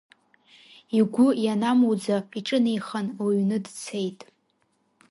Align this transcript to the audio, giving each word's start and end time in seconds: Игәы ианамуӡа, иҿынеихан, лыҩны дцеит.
Игәы 0.99 1.27
ианамуӡа, 1.45 2.17
иҿынеихан, 2.39 3.07
лыҩны 3.25 3.57
дцеит. 3.65 4.19